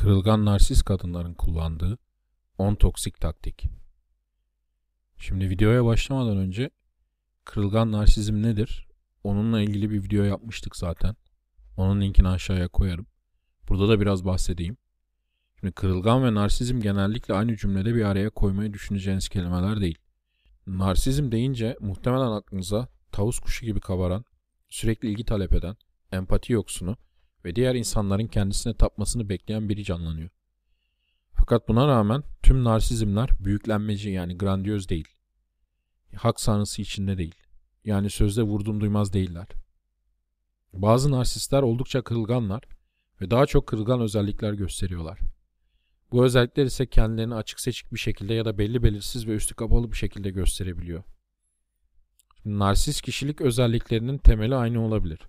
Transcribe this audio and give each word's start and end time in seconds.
Kırılgan 0.00 0.44
narsist 0.44 0.84
kadınların 0.84 1.34
kullandığı 1.34 1.98
10 2.58 2.74
toksik 2.74 3.20
taktik. 3.20 3.66
Şimdi 5.18 5.50
videoya 5.50 5.84
başlamadan 5.84 6.36
önce 6.36 6.70
kırılgan 7.44 7.92
narsizm 7.92 8.42
nedir? 8.42 8.88
Onunla 9.24 9.60
ilgili 9.60 9.90
bir 9.90 10.02
video 10.02 10.24
yapmıştık 10.24 10.76
zaten. 10.76 11.16
Onun 11.76 12.00
linkini 12.00 12.28
aşağıya 12.28 12.68
koyarım. 12.68 13.06
Burada 13.68 13.88
da 13.88 14.00
biraz 14.00 14.24
bahsedeyim. 14.24 14.76
Şimdi 15.60 15.72
kırılgan 15.72 16.24
ve 16.24 16.34
narsizm 16.34 16.80
genellikle 16.80 17.34
aynı 17.34 17.56
cümlede 17.56 17.94
bir 17.94 18.04
araya 18.04 18.30
koymayı 18.30 18.72
düşüneceğiniz 18.72 19.28
kelimeler 19.28 19.80
değil. 19.80 19.98
Narsizm 20.66 21.32
deyince 21.32 21.76
muhtemelen 21.80 22.30
aklınıza 22.30 22.88
tavus 23.12 23.38
kuşu 23.38 23.66
gibi 23.66 23.80
kabaran, 23.80 24.24
sürekli 24.70 25.10
ilgi 25.10 25.24
talep 25.24 25.52
eden, 25.52 25.76
empati 26.12 26.52
yoksunu 26.52 26.96
ve 27.44 27.56
diğer 27.56 27.74
insanların 27.74 28.26
kendisine 28.26 28.74
tapmasını 28.74 29.28
bekleyen 29.28 29.68
biri 29.68 29.84
canlanıyor. 29.84 30.30
Fakat 31.32 31.68
buna 31.68 31.88
rağmen 31.88 32.22
tüm 32.42 32.64
narsizmler 32.64 33.30
büyüklenmeci 33.40 34.10
yani 34.10 34.38
grandiyoz 34.38 34.88
değil. 34.88 35.08
Hak 36.16 36.40
sanrısı 36.40 36.82
içinde 36.82 37.18
değil. 37.18 37.34
Yani 37.84 38.10
sözde 38.10 38.42
vurdum 38.42 38.80
duymaz 38.80 39.12
değiller. 39.12 39.46
Bazı 40.72 41.10
narsistler 41.10 41.62
oldukça 41.62 42.02
kırılganlar 42.02 42.62
ve 43.20 43.30
daha 43.30 43.46
çok 43.46 43.66
kırılgan 43.66 44.00
özellikler 44.00 44.52
gösteriyorlar. 44.52 45.18
Bu 46.12 46.24
özellikler 46.24 46.64
ise 46.64 46.86
kendilerini 46.86 47.34
açık 47.34 47.60
seçik 47.60 47.92
bir 47.92 47.98
şekilde 47.98 48.34
ya 48.34 48.44
da 48.44 48.58
belli 48.58 48.82
belirsiz 48.82 49.26
ve 49.26 49.34
üstü 49.34 49.54
kapalı 49.54 49.92
bir 49.92 49.96
şekilde 49.96 50.30
gösterebiliyor. 50.30 51.02
Şimdi, 52.42 52.58
narsist 52.58 53.02
kişilik 53.02 53.40
özelliklerinin 53.40 54.18
temeli 54.18 54.54
aynı 54.54 54.84
olabilir. 54.86 55.20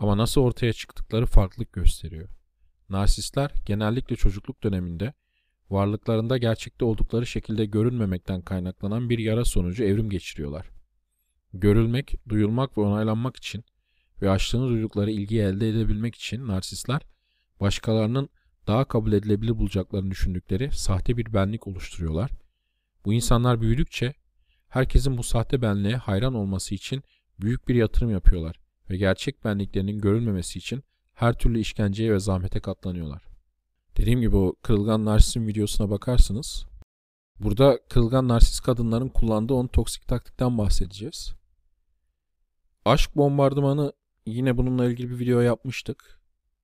Ama 0.00 0.16
nasıl 0.16 0.40
ortaya 0.40 0.72
çıktıkları 0.72 1.26
farklılık 1.26 1.72
gösteriyor. 1.72 2.28
Narsistler 2.88 3.52
genellikle 3.66 4.16
çocukluk 4.16 4.62
döneminde 4.62 5.12
varlıklarında 5.70 6.38
gerçekte 6.38 6.84
oldukları 6.84 7.26
şekilde 7.26 7.66
görünmemekten 7.66 8.42
kaynaklanan 8.42 9.10
bir 9.10 9.18
yara 9.18 9.44
sonucu 9.44 9.84
evrim 9.84 10.10
geçiriyorlar. 10.10 10.70
Görülmek, 11.52 12.14
duyulmak 12.28 12.78
ve 12.78 12.82
onaylanmak 12.82 13.36
için 13.36 13.64
ve 14.22 14.30
açtığını 14.30 14.68
duydukları 14.68 15.10
ilgiyi 15.10 15.42
elde 15.42 15.68
edebilmek 15.68 16.14
için 16.14 16.48
narsistler 16.48 17.00
başkalarının 17.60 18.28
daha 18.66 18.84
kabul 18.84 19.12
edilebilir 19.12 19.58
bulacaklarını 19.58 20.10
düşündükleri 20.10 20.72
sahte 20.72 21.16
bir 21.16 21.32
benlik 21.32 21.66
oluşturuyorlar. 21.66 22.30
Bu 23.04 23.12
insanlar 23.12 23.60
büyüdükçe 23.60 24.14
herkesin 24.68 25.18
bu 25.18 25.22
sahte 25.22 25.62
benliğe 25.62 25.96
hayran 25.96 26.34
olması 26.34 26.74
için 26.74 27.02
büyük 27.40 27.68
bir 27.68 27.74
yatırım 27.74 28.10
yapıyorlar 28.10 28.59
ve 28.90 28.96
gerçek 28.96 29.44
benliklerinin 29.44 29.98
görülmemesi 29.98 30.58
için 30.58 30.82
her 31.14 31.32
türlü 31.32 31.58
işkenceye 31.60 32.12
ve 32.12 32.18
zahmete 32.18 32.60
katlanıyorlar. 32.60 33.22
Dediğim 33.96 34.20
gibi 34.20 34.36
o 34.36 34.54
kırılgan 34.62 35.04
narsizm 35.04 35.46
videosuna 35.46 35.90
bakarsınız. 35.90 36.66
Burada 37.40 37.78
kırılgan 37.88 38.28
narsist 38.28 38.62
kadınların 38.62 39.08
kullandığı 39.08 39.54
10 39.54 39.66
toksik 39.66 40.08
taktikten 40.08 40.58
bahsedeceğiz. 40.58 41.34
Aşk 42.84 43.16
bombardımanı 43.16 43.92
yine 44.26 44.56
bununla 44.56 44.86
ilgili 44.86 45.10
bir 45.10 45.18
video 45.18 45.40
yapmıştık. 45.40 46.20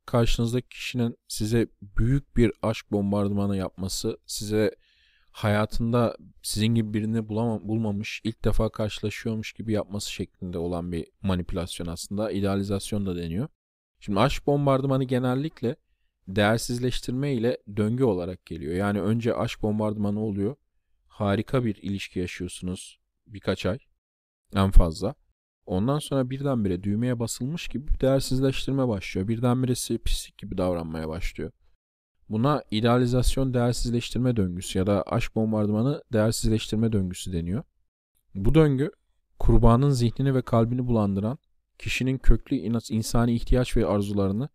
Karşınızdaki 0.07 0.69
kişinin 0.69 1.17
size 1.29 1.69
büyük 1.83 2.37
bir 2.37 2.53
aşk 2.63 2.93
bombardımanı 2.93 3.57
yapması, 3.57 4.19
size 4.27 4.71
hayatında 5.37 6.17
sizin 6.43 6.67
gibi 6.67 6.95
birini 6.95 7.29
bulamam, 7.29 7.69
bulmamış, 7.69 8.21
ilk 8.25 8.45
defa 8.45 8.69
karşılaşıyormuş 8.69 9.53
gibi 9.53 9.73
yapması 9.73 10.13
şeklinde 10.13 10.59
olan 10.59 10.93
bir 10.93 11.07
manipülasyon 11.23 11.87
aslında. 11.87 12.31
İdealizasyon 12.31 13.07
da 13.07 13.17
deniyor. 13.17 13.49
Şimdi 14.01 14.21
aşk 14.21 14.47
bombardımanı 14.47 15.05
genellikle 15.05 15.77
değersizleştirme 16.29 17.35
ile 17.35 17.59
döngü 17.77 18.05
olarak 18.05 18.47
geliyor. 18.47 18.75
Yani 18.75 19.01
önce 19.01 19.35
aşk 19.35 19.63
bombardımanı 19.63 20.21
oluyor. 20.21 20.57
Harika 21.09 21.65
bir 21.65 21.77
ilişki 21.77 22.19
yaşıyorsunuz 22.19 23.01
birkaç 23.27 23.67
ay 23.67 23.79
en 24.55 24.71
fazla. 24.71 25.15
Ondan 25.67 25.99
sonra 25.99 26.31
birdenbire 26.31 26.83
düğmeye 26.83 27.19
basılmış 27.19 27.69
gibi 27.69 28.01
değersizleştirme 28.01 28.89
başlıyor. 28.89 29.29
Birdenbire 29.29 29.99
pislik 29.99 30.39
gibi 30.39 30.59
davranmaya 30.59 31.09
başlıyor. 31.09 31.53
Buna 32.29 32.63
idealizasyon 32.71 33.55
değersizleştirme 33.55 34.37
döngüsü 34.37 34.79
ya 34.79 34.87
da 34.87 35.03
aşk 35.03 35.35
bombardımanı 35.35 36.03
değersizleştirme 36.13 36.93
döngüsü 36.93 37.33
deniyor. 37.33 37.63
Bu 38.35 38.55
döngü 38.55 38.91
kurbanın 39.39 39.91
zihnini 39.91 40.35
ve 40.35 40.43
kalbini 40.43 40.87
bulandıran, 40.87 41.39
kişinin 41.79 42.19
köklü 42.19 42.57
insani 42.91 43.35
ihtiyaç 43.35 43.77
ve 43.77 43.87
arzularını, 43.87 44.49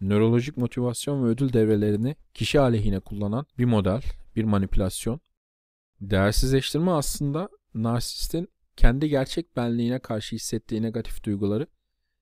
nörolojik 0.00 0.56
motivasyon 0.56 1.24
ve 1.24 1.28
ödül 1.28 1.52
devrelerini 1.52 2.16
kişi 2.34 2.60
aleyhine 2.60 3.00
kullanan 3.00 3.46
bir 3.58 3.64
model, 3.64 4.02
bir 4.36 4.44
manipülasyon. 4.44 5.20
Değersizleştirme 6.00 6.90
aslında 6.90 7.48
narsistin 7.74 8.48
kendi 8.76 9.08
gerçek 9.08 9.56
benliğine 9.56 9.98
karşı 9.98 10.36
hissettiği 10.36 10.82
negatif 10.82 11.24
duyguları 11.24 11.66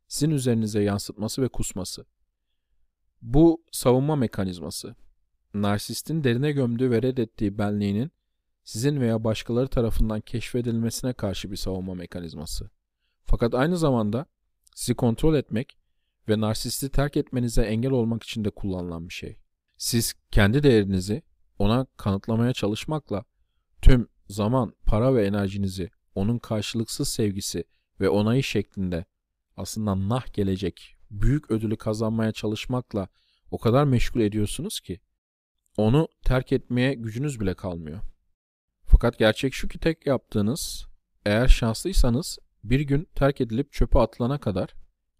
sizin 0.08 0.30
üzerinize 0.30 0.82
yansıtması 0.82 1.42
ve 1.42 1.48
kusması. 1.48 2.04
Bu 3.22 3.64
savunma 3.72 4.16
mekanizması. 4.16 4.94
Narsistin 5.54 6.24
derine 6.24 6.52
gömdüğü 6.52 6.90
ve 6.90 7.02
reddettiği 7.02 7.58
benliğinin 7.58 8.10
sizin 8.64 9.00
veya 9.00 9.24
başkaları 9.24 9.68
tarafından 9.68 10.20
keşfedilmesine 10.20 11.12
karşı 11.12 11.50
bir 11.50 11.56
savunma 11.56 11.94
mekanizması. 11.94 12.70
Fakat 13.24 13.54
aynı 13.54 13.76
zamanda 13.76 14.26
sizi 14.74 14.94
kontrol 14.94 15.34
etmek 15.34 15.78
ve 16.28 16.40
narsisti 16.40 16.88
terk 16.88 17.16
etmenize 17.16 17.62
engel 17.62 17.90
olmak 17.90 18.22
için 18.22 18.44
de 18.44 18.50
kullanılan 18.50 19.08
bir 19.08 19.14
şey. 19.14 19.36
Siz 19.76 20.14
kendi 20.30 20.62
değerinizi 20.62 21.22
ona 21.58 21.86
kanıtlamaya 21.96 22.52
çalışmakla 22.52 23.24
tüm 23.82 24.08
zaman, 24.28 24.74
para 24.86 25.14
ve 25.14 25.26
enerjinizi 25.26 25.90
onun 26.14 26.38
karşılıksız 26.38 27.08
sevgisi 27.08 27.64
ve 28.00 28.08
onayı 28.08 28.42
şeklinde 28.42 29.04
aslında 29.56 30.08
nah 30.08 30.32
gelecek 30.32 30.95
büyük 31.10 31.50
ödülü 31.50 31.76
kazanmaya 31.76 32.32
çalışmakla 32.32 33.08
o 33.50 33.58
kadar 33.58 33.84
meşgul 33.84 34.20
ediyorsunuz 34.20 34.80
ki 34.80 35.00
onu 35.76 36.08
terk 36.24 36.52
etmeye 36.52 36.94
gücünüz 36.94 37.40
bile 37.40 37.54
kalmıyor. 37.54 38.00
Fakat 38.84 39.18
gerçek 39.18 39.54
şu 39.54 39.68
ki 39.68 39.78
tek 39.78 40.06
yaptığınız 40.06 40.86
eğer 41.26 41.48
şanslıysanız 41.48 42.38
bir 42.64 42.80
gün 42.80 43.08
terk 43.14 43.40
edilip 43.40 43.72
çöpe 43.72 43.98
atılana 43.98 44.40
kadar 44.40 44.74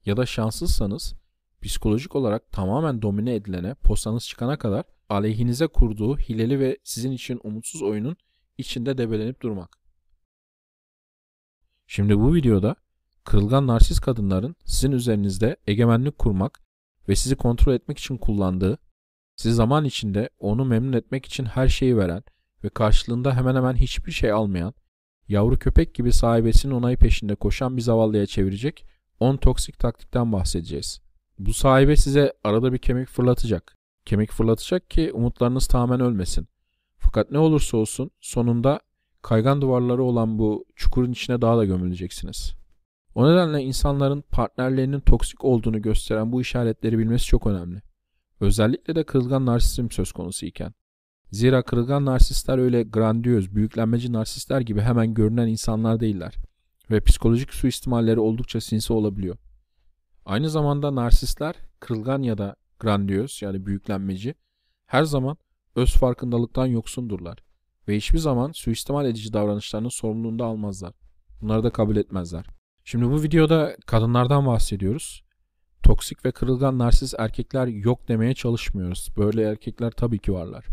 ya 0.05 0.17
da 0.17 0.27
şanssızsanız 0.27 1.15
psikolojik 1.63 2.17
olarak 2.17 2.53
tamamen 2.53 3.03
domine 3.03 3.35
edilene 3.35 3.75
postanız 3.75 4.27
çıkana 4.27 4.59
kadar 4.59 4.85
aleyhinize 5.09 5.67
kurduğu 5.67 6.19
hileli 6.19 6.61
ve 6.61 6.79
sizin 6.85 7.13
için 7.13 7.41
umutsuz 7.45 7.83
oyunun 7.83 8.17
içinde 8.59 8.99
debelenip 8.99 9.43
durmak. 9.43 9.79
Şimdi 11.87 12.19
bu 12.19 12.35
videoda 12.35 12.77
kırılgan 13.27 13.67
narsist 13.67 14.01
kadınların 14.01 14.57
sizin 14.65 14.93
üzerinizde 14.93 15.57
egemenlik 15.67 16.19
kurmak 16.19 16.61
ve 17.09 17.17
sizi 17.17 17.37
kontrol 17.37 17.75
etmek 17.75 17.99
için 17.99 18.17
kullandığı, 18.17 18.79
sizi 19.37 19.55
zaman 19.55 19.85
içinde 19.85 20.31
onu 20.39 20.65
memnun 20.65 20.93
etmek 20.93 21.27
için 21.27 21.45
her 21.45 21.69
şeyi 21.69 21.97
veren 21.97 22.23
ve 22.65 22.69
karşılığında 22.69 23.37
hemen 23.37 23.57
hemen 23.57 23.75
hiçbir 23.75 24.13
şey 24.13 24.33
almayan, 24.33 24.75
yavru 25.29 25.59
köpek 25.59 25.95
gibi 25.95 26.13
sahibesinin 26.13 26.75
onayı 26.75 26.97
peşinde 26.97 27.35
koşan 27.35 27.77
bir 27.77 27.83
zavallıya 27.83 28.27
çevirecek 28.27 28.87
10 29.21 29.37
toksik 29.37 29.79
taktikten 29.79 30.33
bahsedeceğiz. 30.33 31.01
Bu 31.39 31.55
sahibe 31.55 31.97
size 31.97 32.33
arada 32.45 32.73
bir 32.73 32.79
kemik 32.79 33.09
fırlatacak. 33.09 33.77
Kemik 34.05 34.33
fırlatacak 34.33 34.91
ki 34.91 35.13
umutlarınız 35.13 35.67
tamamen 35.67 36.01
ölmesin. 36.01 36.49
Fakat 36.99 37.31
ne 37.31 37.39
olursa 37.39 37.77
olsun 37.77 38.11
sonunda 38.21 38.81
kaygan 39.23 39.61
duvarları 39.61 40.03
olan 40.03 40.39
bu 40.39 40.65
çukurun 40.77 41.13
içine 41.13 41.41
daha 41.41 41.57
da 41.57 41.65
gömüleceksiniz. 41.65 42.66
O 43.17 43.29
nedenle 43.29 43.63
insanların 43.63 44.25
partnerlerinin 44.31 45.01
toksik 45.01 45.45
olduğunu 45.45 45.83
gösteren 45.83 46.33
bu 46.33 46.41
işaretleri 46.41 46.99
bilmesi 46.99 47.25
çok 47.25 47.47
önemli. 47.47 47.83
Özellikle 48.41 48.97
de 48.97 49.05
kırılgan 49.05 49.47
narsizm 49.47 49.91
söz 49.91 50.13
konusu 50.13 50.47
iken. 50.47 50.75
Zira 51.31 51.63
kırılgan 51.63 52.05
narsistler 52.05 52.59
öyle 52.59 52.83
grandiyoz, 52.83 53.55
büyüklenmeci 53.55 54.13
narsistler 54.13 54.61
gibi 54.61 54.81
hemen 54.81 55.15
görünen 55.15 55.49
insanlar 55.49 56.01
değiller 56.01 56.35
ve 56.91 57.01
psikolojik 57.01 57.55
suistimalleri 57.55 58.21
oldukça 58.21 58.61
sinsi 58.61 58.93
olabiliyor. 58.93 59.37
Aynı 60.25 60.51
zamanda 60.51 60.95
narsistler 60.95 61.55
kırılgan 61.81 62.23
ya 62.23 62.39
da 62.39 62.57
grandiyoz 62.81 63.43
yani 63.43 63.67
büyüklenmeci 63.67 64.35
her 64.87 65.05
zaman 65.05 65.37
öz 65.77 65.93
farkındalıktan 65.93 66.67
yoksundurlar 66.67 67.39
ve 67.89 67.97
hiçbir 67.97 68.19
zaman 68.19 68.53
suistimal 68.53 69.07
edici 69.07 69.33
davranışlarının 69.33 69.89
sorumluluğunu 69.89 70.39
da 70.39 70.45
almazlar. 70.45 70.93
Bunları 71.41 71.63
da 71.63 71.71
kabul 71.71 71.97
etmezler. 71.97 72.56
Şimdi 72.89 73.11
bu 73.11 73.23
videoda 73.23 73.77
kadınlardan 73.87 74.47
bahsediyoruz. 74.47 75.25
Toksik 75.83 76.25
ve 76.25 76.33
kırılgan 76.33 76.79
narsist 76.79 77.15
erkekler 77.19 77.67
yok 77.67 78.09
demeye 78.09 78.35
çalışmıyoruz. 78.35 79.09
Böyle 79.17 79.43
erkekler 79.43 79.91
tabii 79.91 80.19
ki 80.19 80.33
varlar. 80.33 80.67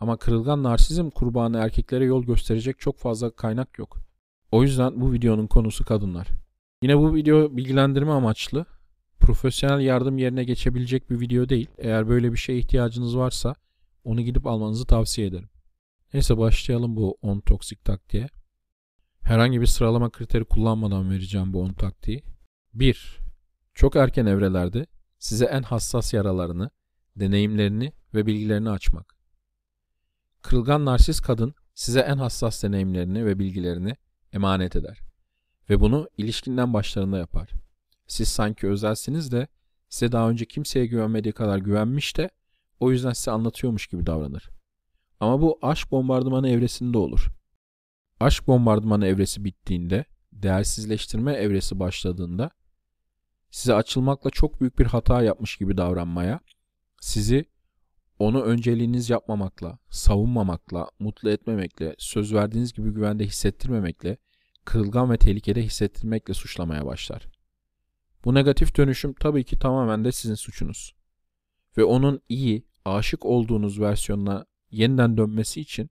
Ama 0.00 0.16
kırılgan 0.16 0.62
narsizm 0.62 1.10
kurbanı 1.10 1.58
erkeklere 1.58 2.04
yol 2.04 2.24
gösterecek 2.24 2.78
çok 2.78 2.98
fazla 2.98 3.30
kaynak 3.30 3.78
yok. 3.78 3.98
O 4.52 4.62
yüzden 4.62 5.00
bu 5.00 5.12
videonun 5.12 5.46
konusu 5.46 5.84
kadınlar. 5.84 6.28
Yine 6.82 6.98
bu 6.98 7.14
video 7.14 7.56
bilgilendirme 7.56 8.12
amaçlı. 8.12 8.66
profesyonel 9.20 9.80
yardım 9.80 10.18
yerine 10.18 10.44
geçebilecek 10.44 11.10
bir 11.10 11.20
video 11.20 11.48
değil. 11.48 11.68
Eğer 11.78 12.08
böyle 12.08 12.32
bir 12.32 12.38
şeye 12.38 12.58
ihtiyacınız 12.58 13.16
varsa 13.16 13.54
onu 14.04 14.20
gidip 14.20 14.46
almanızı 14.46 14.86
tavsiye 14.86 15.26
ederim. 15.26 15.48
Neyse 16.14 16.38
başlayalım 16.38 16.96
bu 16.96 17.18
10 17.22 17.40
toksik 17.40 17.84
taktiğe. 17.84 18.28
Herhangi 19.30 19.60
bir 19.60 19.66
sıralama 19.66 20.10
kriteri 20.10 20.44
kullanmadan 20.44 21.10
vereceğim 21.10 21.52
bu 21.52 21.62
10 21.62 21.72
taktiği. 21.72 22.22
1. 22.74 23.18
Çok 23.74 23.96
erken 23.96 24.26
evrelerde 24.26 24.86
size 25.18 25.44
en 25.44 25.62
hassas 25.62 26.14
yaralarını, 26.14 26.70
deneyimlerini 27.16 27.92
ve 28.14 28.26
bilgilerini 28.26 28.70
açmak. 28.70 29.16
Kırılgan 30.42 30.84
narsist 30.84 31.22
kadın 31.22 31.54
size 31.74 32.00
en 32.00 32.16
hassas 32.16 32.62
deneyimlerini 32.62 33.26
ve 33.26 33.38
bilgilerini 33.38 33.96
emanet 34.32 34.76
eder. 34.76 35.00
Ve 35.70 35.80
bunu 35.80 36.08
ilişkinden 36.18 36.74
başlarında 36.74 37.18
yapar. 37.18 37.50
Siz 38.06 38.28
sanki 38.28 38.66
özelsiniz 38.66 39.32
de 39.32 39.46
size 39.88 40.12
daha 40.12 40.30
önce 40.30 40.44
kimseye 40.44 40.86
güvenmediği 40.86 41.32
kadar 41.32 41.58
güvenmiş 41.58 42.16
de 42.16 42.30
o 42.80 42.90
yüzden 42.90 43.12
size 43.12 43.30
anlatıyormuş 43.30 43.86
gibi 43.86 44.06
davranır. 44.06 44.50
Ama 45.20 45.40
bu 45.40 45.58
aşk 45.62 45.90
bombardımanı 45.90 46.48
evresinde 46.48 46.98
olur. 46.98 47.39
Aşk 48.20 48.46
bombardımanı 48.46 49.06
evresi 49.06 49.44
bittiğinde, 49.44 50.04
değersizleştirme 50.32 51.32
evresi 51.32 51.78
başladığında 51.78 52.50
size 53.50 53.74
açılmakla 53.74 54.30
çok 54.30 54.60
büyük 54.60 54.78
bir 54.78 54.86
hata 54.86 55.22
yapmış 55.22 55.56
gibi 55.56 55.76
davranmaya, 55.76 56.40
sizi 57.00 57.44
onu 58.18 58.42
önceliğiniz 58.42 59.10
yapmamakla, 59.10 59.78
savunmamakla, 59.90 60.90
mutlu 60.98 61.30
etmemekle, 61.30 61.94
söz 61.98 62.34
verdiğiniz 62.34 62.72
gibi 62.72 62.90
güvende 62.90 63.24
hissettirmemekle, 63.24 64.16
kırılgan 64.64 65.10
ve 65.10 65.16
tehlikede 65.16 65.62
hissettirmekle 65.62 66.34
suçlamaya 66.34 66.86
başlar. 66.86 67.26
Bu 68.24 68.34
negatif 68.34 68.76
dönüşüm 68.76 69.14
tabii 69.14 69.44
ki 69.44 69.58
tamamen 69.58 70.04
de 70.04 70.12
sizin 70.12 70.34
suçunuz. 70.34 70.94
Ve 71.76 71.84
onun 71.84 72.20
iyi, 72.28 72.66
aşık 72.84 73.26
olduğunuz 73.26 73.80
versiyonuna 73.80 74.46
yeniden 74.70 75.16
dönmesi 75.16 75.60
için, 75.60 75.90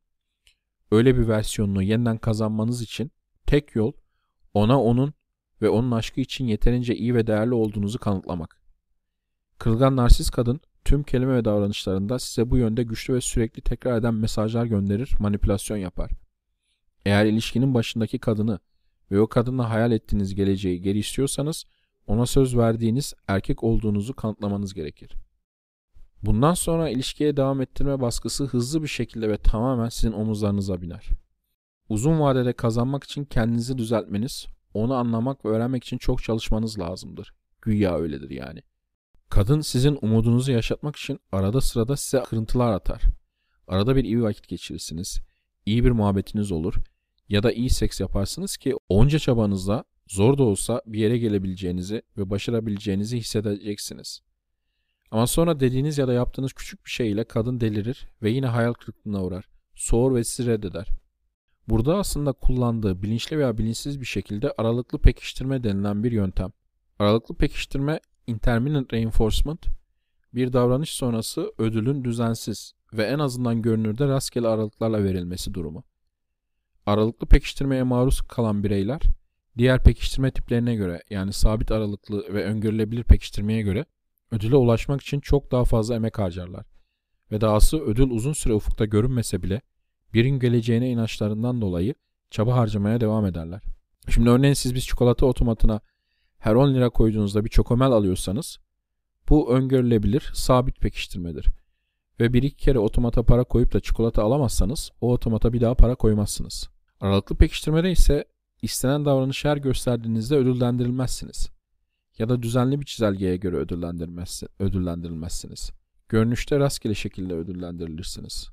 öyle 0.92 1.18
bir 1.18 1.28
versiyonunu 1.28 1.84
yeniden 1.84 2.18
kazanmanız 2.18 2.82
için 2.82 3.12
tek 3.46 3.76
yol 3.76 3.92
ona 4.54 4.82
onun 4.82 5.14
ve 5.62 5.70
onun 5.70 5.92
aşkı 5.92 6.22
için 6.22 6.46
yeterince 6.46 6.96
iyi 6.96 7.16
ve 7.16 7.28
değerli 7.28 7.54
olduğunuzu 7.54 8.00
kanıtlamak. 8.00 8.62
Kırılgan 9.58 9.96
narsist 9.96 10.32
kadın 10.32 10.62
tüm 10.86 11.04
kelime 11.04 11.36
ve 11.36 11.46
davranışlarında 11.46 12.20
size 12.20 12.50
bu 12.50 12.58
yönde 12.58 12.84
güçlü 12.84 13.14
ve 13.14 13.22
sürekli 13.22 13.62
tekrar 13.62 13.98
eden 13.98 14.14
mesajlar 14.14 14.66
gönderir, 14.66 15.16
manipülasyon 15.20 15.78
yapar. 15.78 16.12
Eğer 17.06 17.26
ilişkinin 17.26 17.74
başındaki 17.74 18.20
kadını 18.20 18.60
ve 19.12 19.20
o 19.20 19.28
kadınla 19.28 19.70
hayal 19.70 19.92
ettiğiniz 19.92 20.36
geleceği 20.36 20.82
geri 20.82 21.00
istiyorsanız 21.00 21.66
ona 22.08 22.26
söz 22.26 22.58
verdiğiniz 22.58 23.14
erkek 23.28 23.64
olduğunuzu 23.64 24.14
kanıtlamanız 24.14 24.74
gerekir. 24.74 25.16
Bundan 26.24 26.54
sonra 26.54 26.90
ilişkiye 26.90 27.38
devam 27.38 27.62
ettirme 27.62 28.02
baskısı 28.02 28.46
hızlı 28.46 28.84
bir 28.84 28.88
şekilde 28.88 29.30
ve 29.30 29.38
tamamen 29.38 29.90
sizin 29.90 30.12
omuzlarınıza 30.12 30.82
biner. 30.82 31.10
Uzun 31.90 32.20
vadede 32.20 32.54
kazanmak 32.54 33.04
için 33.04 33.26
kendinizi 33.26 33.78
düzeltmeniz, 33.78 34.46
onu 34.74 34.94
anlamak 34.94 35.46
ve 35.46 35.50
öğrenmek 35.50 35.84
için 35.84 35.98
çok 35.98 36.24
çalışmanız 36.24 36.80
lazımdır. 36.80 37.34
Güya 37.62 37.98
öyledir 37.98 38.30
yani. 38.30 38.62
Kadın 39.30 39.62
sizin 39.62 39.98
umudunuzu 40.02 40.52
yaşatmak 40.52 40.96
için 40.96 41.20
arada 41.32 41.62
sırada 41.62 41.98
size 41.98 42.24
kırıntılar 42.24 42.74
atar. 42.74 43.02
Arada 43.68 43.96
bir 43.96 44.04
iyi 44.04 44.24
vakit 44.24 44.48
geçirirsiniz. 44.48 45.20
iyi 45.66 45.86
bir 45.86 45.92
muhabbetiniz 45.92 46.52
olur. 46.52 46.76
Ya 47.30 47.44
da 47.44 47.52
iyi 47.52 47.70
seks 47.70 48.00
yaparsınız 48.00 48.58
ki 48.58 48.76
onca 48.90 49.20
çabanızla 49.20 49.84
zor 50.08 50.38
da 50.38 50.44
olsa 50.44 50.82
bir 50.86 51.00
yere 51.00 51.18
gelebileceğinizi 51.18 52.02
ve 52.18 52.30
başarabileceğinizi 52.30 53.18
hissedeceksiniz. 53.18 54.22
Ama 55.12 55.28
sonra 55.28 55.60
dediğiniz 55.60 55.98
ya 55.98 56.08
da 56.08 56.14
yaptığınız 56.14 56.54
küçük 56.54 56.86
bir 56.86 56.90
şey 56.90 57.12
ile 57.12 57.24
kadın 57.24 57.60
delirir 57.60 58.08
ve 58.22 58.30
yine 58.30 58.48
hayal 58.48 58.74
kırıklığına 58.74 59.24
uğrar. 59.24 59.46
Soğur 59.76 60.16
ve 60.16 60.24
sizi 60.24 60.52
reddeder. 60.52 60.88
Burada 61.68 61.98
aslında 61.98 62.34
kullandığı 62.34 63.02
bilinçli 63.02 63.38
veya 63.38 63.58
bilinçsiz 63.58 64.02
bir 64.02 64.06
şekilde 64.06 64.54
aralıklı 64.58 65.00
pekiştirme 65.00 65.64
denilen 65.64 66.04
bir 66.04 66.12
yöntem. 66.12 66.52
Aralıklı 67.00 67.36
pekiştirme 67.36 68.00
intermittent 68.28 68.94
reinforcement 68.94 69.66
bir 70.34 70.54
davranış 70.54 70.90
sonrası 70.90 71.54
ödülün 71.58 72.04
düzensiz 72.04 72.74
ve 72.94 73.04
en 73.04 73.20
azından 73.20 73.62
görünürde 73.62 74.08
rastgele 74.08 74.48
aralıklarla 74.48 75.04
verilmesi 75.04 75.54
durumu. 75.54 75.84
Aralıklı 76.86 77.28
pekiştirmeye 77.28 77.84
maruz 77.84 78.22
kalan 78.22 78.64
bireyler 78.64 79.02
diğer 79.58 79.84
pekiştirme 79.84 80.32
tiplerine 80.32 80.76
göre 80.76 81.04
yani 81.10 81.34
sabit 81.34 81.72
aralıklı 81.72 82.34
ve 82.34 82.46
öngörülebilir 82.46 83.04
pekiştirmeye 83.04 83.62
göre 83.62 83.86
ödüle 84.32 84.56
ulaşmak 84.56 85.02
için 85.02 85.20
çok 85.20 85.52
daha 85.52 85.64
fazla 85.64 85.96
emek 85.96 86.20
harcarlar. 86.20 86.66
Ve 87.32 87.42
dahası 87.42 87.80
ödül 87.80 88.10
uzun 88.10 88.34
süre 88.34 88.54
ufukta 88.54 88.86
görünmese 88.86 89.44
bile 89.44 89.62
bir 90.14 90.26
geleceğine 90.26 90.90
inançlarından 90.90 91.62
dolayı 91.62 91.96
çaba 92.32 92.56
harcamaya 92.56 93.02
devam 93.02 93.26
ederler. 93.26 93.62
Şimdi 94.10 94.30
örneğin 94.30 94.54
siz 94.54 94.76
bir 94.76 94.80
çikolata 94.80 95.26
otomatına 95.26 95.82
her 96.38 96.56
10 96.56 96.74
lira 96.74 96.90
koyduğunuzda 96.90 97.46
bir 97.46 97.50
çokomel 97.50 97.92
alıyorsanız 97.92 98.58
bu 99.30 99.54
öngörülebilir 99.54 100.32
sabit 100.34 100.80
pekiştirmedir. 100.80 101.48
Ve 102.20 102.34
bir 102.34 102.44
iki 102.44 102.58
kere 102.58 102.80
otomata 102.80 103.24
para 103.24 103.44
koyup 103.44 103.74
da 103.74 103.80
çikolata 103.80 104.24
alamazsanız 104.24 104.92
o 105.02 105.12
otomata 105.12 105.54
bir 105.54 105.62
daha 105.62 105.76
para 105.76 105.96
koymazsınız. 105.96 106.70
Aralıklı 107.00 107.36
pekiştirmede 107.36 107.92
ise 107.92 108.26
istenen 108.62 109.06
davranışı 109.06 109.48
her 109.50 109.58
gösterdiğinizde 109.58 110.36
ödüllendirilmezsiniz. 110.36 111.50
Ya 112.20 112.30
da 112.30 112.44
düzenli 112.44 112.80
bir 112.80 112.86
çizelgeye 112.86 113.38
göre 113.38 113.56
ödüllendirilmezsiniz. 114.60 115.72
Görünüşte 116.10 116.60
rastgele 116.60 116.96
şekilde 116.96 117.34
ödüllendirilirsiniz. 117.34 118.50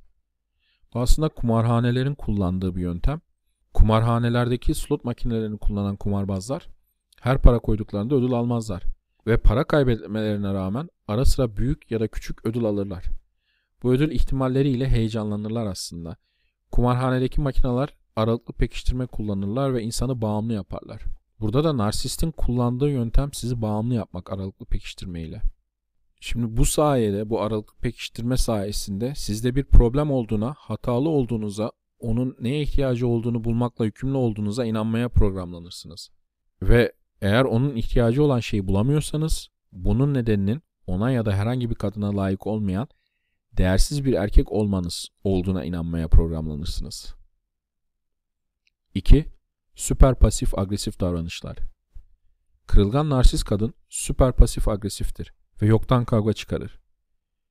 Bu 0.94 1.00
aslında 1.00 1.28
kumarhanelerin 1.28 2.14
kullandığı 2.14 2.76
bir 2.76 2.80
yöntem. 2.80 3.20
Kumarhanelerdeki 3.74 4.74
slot 4.74 5.04
makinelerini 5.04 5.58
kullanan 5.58 5.96
kumarbazlar 5.96 6.68
her 7.20 7.42
para 7.42 7.58
koyduklarında 7.58 8.14
ödül 8.14 8.32
almazlar. 8.32 8.82
Ve 9.26 9.36
para 9.36 9.64
kaybetmelerine 9.64 10.54
rağmen 10.54 10.88
ara 11.08 11.24
sıra 11.24 11.56
büyük 11.56 11.90
ya 11.90 12.00
da 12.00 12.08
küçük 12.08 12.46
ödül 12.46 12.64
alırlar. 12.64 13.04
Bu 13.82 13.92
ödül 13.92 14.10
ihtimalleriyle 14.10 14.88
heyecanlanırlar 14.88 15.66
aslında. 15.66 16.16
Kumarhanedeki 16.72 17.40
makineler 17.40 17.88
aralıklı 18.16 18.54
pekiştirme 18.54 19.06
kullanırlar 19.06 19.74
ve 19.74 19.82
insanı 19.82 20.22
bağımlı 20.22 20.52
yaparlar. 20.52 21.02
Burada 21.40 21.64
da 21.64 21.76
narsistin 21.76 22.30
kullandığı 22.30 22.90
yöntem 22.90 23.32
sizi 23.32 23.62
bağımlı 23.62 23.94
yapmak 23.94 24.32
aralıklı 24.32 24.66
pekiştirme 24.66 25.22
ile. 25.22 25.42
Şimdi 26.20 26.56
bu 26.56 26.64
sayede, 26.64 27.30
bu 27.30 27.40
aralıklı 27.40 27.76
pekiştirme 27.80 28.36
sayesinde 28.36 29.14
sizde 29.16 29.54
bir 29.54 29.64
problem 29.64 30.10
olduğuna, 30.10 30.54
hatalı 30.58 31.08
olduğunuza, 31.08 31.72
onun 31.98 32.36
neye 32.40 32.62
ihtiyacı 32.62 33.06
olduğunu 33.06 33.44
bulmakla 33.44 33.84
yükümlü 33.84 34.16
olduğunuza 34.16 34.64
inanmaya 34.64 35.08
programlanırsınız. 35.08 36.10
Ve 36.62 36.92
eğer 37.22 37.44
onun 37.44 37.76
ihtiyacı 37.76 38.22
olan 38.22 38.40
şeyi 38.40 38.66
bulamıyorsanız, 38.68 39.48
bunun 39.72 40.14
nedeninin 40.14 40.62
ona 40.86 41.10
ya 41.10 41.26
da 41.26 41.32
herhangi 41.32 41.70
bir 41.70 41.74
kadına 41.74 42.16
layık 42.16 42.46
olmayan 42.46 42.88
değersiz 43.52 44.04
bir 44.04 44.12
erkek 44.12 44.52
olmanız 44.52 45.08
olduğuna 45.24 45.64
inanmaya 45.64 46.08
programlanırsınız. 46.08 47.14
2. 48.94 49.35
Süper 49.76 50.14
pasif 50.14 50.58
agresif 50.58 51.00
davranışlar. 51.00 51.56
Kırılgan 52.66 53.10
narsist 53.10 53.44
kadın 53.44 53.74
süper 53.88 54.32
pasif 54.32 54.68
agresiftir 54.68 55.32
ve 55.62 55.66
yoktan 55.66 56.04
kavga 56.04 56.32
çıkarır. 56.32 56.78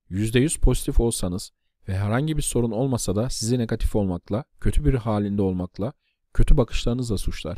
%100 0.10 0.60
pozitif 0.60 1.00
olsanız 1.00 1.51
ve 1.88 1.98
herhangi 1.98 2.38
bir 2.38 2.41
sorun 2.41 2.72
olmasa 2.72 3.15
da 3.15 3.29
sizi 3.29 3.60
negatif 3.60 3.96
olmakla, 3.96 4.44
kötü 4.60 4.86
bir 4.86 4.94
halinde 4.94 5.41
olmakla, 5.41 5.94
kötü 6.34 6.58
bakışlarınızla 6.58 7.17
suçlar. 7.17 7.58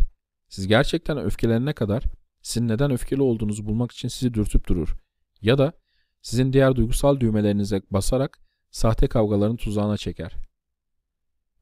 Siz 0.49 0.67
gerçekten 0.67 1.17
öfkelenene 1.17 1.73
kadar 1.73 2.03
sizin 2.41 2.67
neden 2.67 2.91
öfkeli 2.91 3.21
olduğunuzu 3.21 3.65
bulmak 3.65 3.91
için 3.91 4.07
sizi 4.07 4.33
dürtüp 4.33 4.67
durur. 4.67 4.95
Ya 5.41 5.57
da 5.57 5.73
sizin 6.21 6.53
diğer 6.53 6.75
duygusal 6.75 7.19
düğmelerinize 7.19 7.81
basarak 7.91 8.39
sahte 8.71 9.07
kavgaların 9.07 9.57
tuzağına 9.57 9.97
çeker. 9.97 10.46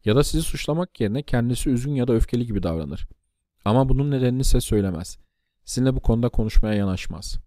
Ya 0.05 0.15
da 0.15 0.23
sizi 0.23 0.43
suçlamak 0.43 1.01
yerine 1.01 1.23
kendisi 1.23 1.69
üzgün 1.69 1.95
ya 1.95 2.07
da 2.07 2.13
öfkeli 2.13 2.45
gibi 2.45 2.63
davranır. 2.63 3.07
Ama 3.65 3.89
bunun 3.89 4.11
nedenini 4.11 4.43
size 4.43 4.61
söylemez. 4.61 5.17
Sizinle 5.63 5.95
bu 5.95 5.99
konuda 5.99 6.29
konuşmaya 6.29 6.73
yanaşmaz. 6.75 7.39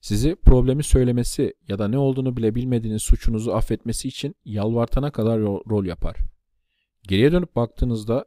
Sizi 0.00 0.36
problemi 0.36 0.84
söylemesi 0.84 1.54
ya 1.68 1.78
da 1.78 1.88
ne 1.88 1.98
olduğunu 1.98 2.36
bile 2.36 2.54
bilmediğiniz 2.54 3.02
suçunuzu 3.02 3.52
affetmesi 3.52 4.08
için 4.08 4.34
yalvartana 4.44 5.10
kadar 5.10 5.40
rol 5.40 5.84
yapar. 5.84 6.16
Geriye 7.02 7.32
dönüp 7.32 7.56
baktığınızda 7.56 8.24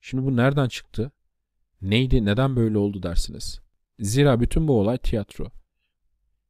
şimdi 0.00 0.24
bu 0.24 0.36
nereden 0.36 0.68
çıktı? 0.68 1.12
Neydi, 1.82 2.24
neden 2.24 2.56
böyle 2.56 2.78
oldu 2.78 3.02
dersiniz. 3.02 3.60
Zira 4.00 4.40
bütün 4.40 4.68
bu 4.68 4.80
olay 4.80 4.98
tiyatro. 4.98 5.46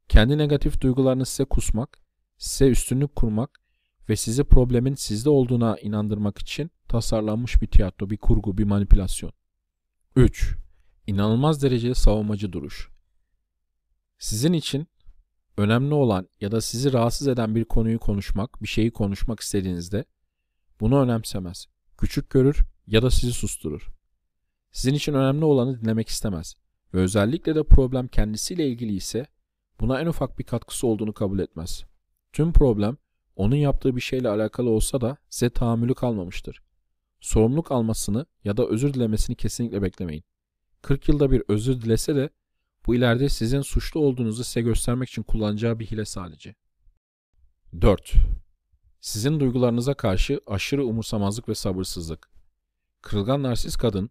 Kendi 0.09 0.39
negatif 0.39 0.81
duygularını 0.81 1.27
size 1.27 1.45
kusmak, 1.45 1.99
size 2.39 2.71
üstünlük 2.71 3.17
kurmak 3.17 3.61
ve 4.09 4.17
sizi 4.17 4.45
problemin 4.45 4.95
sizde 4.95 5.31
olduğuna 5.31 5.77
inandırmak 5.79 6.39
için 6.39 6.71
tasarlanmış 6.89 7.63
bir 7.63 7.67
tiyatro, 7.67 8.11
bir 8.11 8.17
kurgu, 8.17 8.59
bir 8.59 8.65
manipülasyon. 8.65 9.33
3. 10.17 10.55
İnanılmaz 11.07 11.63
derecede 11.63 11.95
savunmacı 11.95 12.53
duruş. 12.53 12.91
Sizin 14.19 14.53
için 14.53 14.89
önemli 15.57 15.95
olan 15.95 16.29
ya 16.41 16.53
da 16.53 16.61
sizi 16.61 16.93
rahatsız 16.93 17.29
eden 17.29 17.55
bir 17.55 17.65
konuyu 17.65 17.99
konuşmak, 17.99 18.63
bir 18.63 18.69
şeyi 18.69 18.91
konuşmak 18.91 19.41
istediğinizde 19.41 20.05
bunu 20.81 21.03
önemsemez. 21.03 21.67
Küçük 21.99 22.31
görür 22.31 22.65
ya 22.87 23.03
da 23.03 23.11
sizi 23.11 23.33
susturur. 23.33 23.89
Sizin 24.73 24.95
için 24.95 25.15
önemli 25.15 25.45
olanı 25.45 25.81
dinlemek 25.81 26.09
istemez 26.09 26.55
ve 26.95 26.99
özellikle 26.99 27.55
de 27.55 27.63
problem 27.63 28.09
kendisiyle 28.09 28.69
ilgili 28.69 28.95
ise 28.95 29.27
buna 29.81 30.01
en 30.01 30.07
ufak 30.07 30.39
bir 30.39 30.45
katkısı 30.45 30.87
olduğunu 30.87 31.13
kabul 31.13 31.39
etmez. 31.39 31.85
Tüm 32.33 32.53
problem 32.53 32.97
onun 33.39 33.57
yaptığı 33.57 33.97
bir 33.97 34.01
şeyle 34.01 34.29
alakalı 34.29 34.71
olsa 34.71 35.01
da 35.01 35.17
size 35.29 35.51
tahammülü 35.51 35.95
kalmamıştır. 35.95 36.63
Sorumluluk 37.21 37.73
almasını 37.73 38.27
ya 38.45 38.57
da 38.57 38.67
özür 38.67 38.95
dilemesini 38.95 39.37
kesinlikle 39.37 39.83
beklemeyin. 39.83 40.25
40 40.83 41.09
yılda 41.09 41.31
bir 41.31 41.43
özür 41.49 41.81
dilese 41.81 42.17
de 42.17 42.31
bu 42.87 42.95
ileride 42.95 43.29
sizin 43.29 43.63
suçlu 43.63 44.01
olduğunuzu 44.01 44.45
size 44.45 44.61
göstermek 44.61 45.09
için 45.09 45.23
kullanacağı 45.23 45.79
bir 45.79 45.87
hile 45.87 46.05
sadece. 46.05 46.55
4. 47.81 48.13
Sizin 49.01 49.41
duygularınıza 49.41 49.95
karşı 49.95 50.41
aşırı 50.47 50.85
umursamazlık 50.85 51.49
ve 51.49 51.55
sabırsızlık. 51.55 52.31
Kırılgan 53.03 53.43
narsist 53.43 53.79
kadın, 53.79 54.11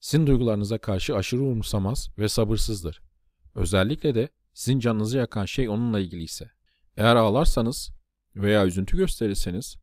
sizin 0.00 0.26
duygularınıza 0.26 0.78
karşı 0.78 1.16
aşırı 1.16 1.42
umursamaz 1.42 2.10
ve 2.18 2.28
sabırsızdır. 2.28 3.02
Özellikle 3.54 4.14
de 4.14 4.28
sizin 4.54 4.78
canınızı 4.80 5.18
yakan 5.18 5.44
şey 5.44 5.68
onunla 5.68 6.00
ilgili 6.00 6.22
ise. 6.22 6.50
Eğer 6.96 7.16
ağlarsanız 7.16 7.93
veya 8.36 8.66
üzüntü 8.66 8.96
gösterirseniz 8.96 9.76